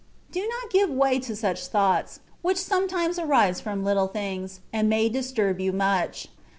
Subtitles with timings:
[0.31, 4.89] Do not give way to such thoughts, which some times arise from little things, and
[4.89, 6.27] may disturb you much.